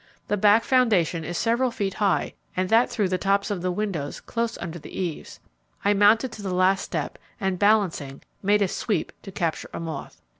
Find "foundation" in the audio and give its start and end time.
0.63-1.23